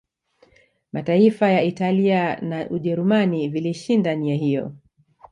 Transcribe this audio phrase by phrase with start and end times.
[0.93, 4.75] Mataifa ya Italia na Ujerumani vilishinda nia hiyo